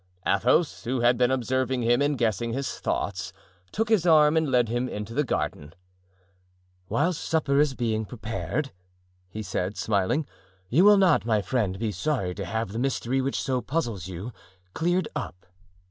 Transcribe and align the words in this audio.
Athos, 0.25 0.83
who 0.85 1.01
had 1.01 1.15
been 1.15 1.29
observing 1.29 1.83
him 1.83 2.01
and 2.01 2.17
guessing 2.17 2.53
his 2.53 2.79
thoughts, 2.79 3.31
took 3.71 3.89
his 3.89 4.03
arm 4.03 4.35
and 4.35 4.49
led 4.49 4.67
him 4.67 4.89
into 4.89 5.13
the 5.13 5.23
garden. 5.23 5.75
"Whilst 6.89 7.23
supper 7.23 7.59
is 7.59 7.75
being 7.75 8.05
prepared," 8.05 8.71
he 9.29 9.43
said, 9.43 9.77
smiling, 9.77 10.25
"you 10.69 10.83
will 10.85 10.97
not, 10.97 11.23
my 11.23 11.43
friend, 11.43 11.77
be 11.77 11.91
sorry 11.91 12.33
to 12.33 12.45
have 12.45 12.69
the 12.71 12.79
mystery 12.79 13.21
which 13.21 13.39
so 13.39 13.61
puzzles 13.61 14.07
you 14.07 14.33
cleared 14.73 15.07
up." 15.15 15.45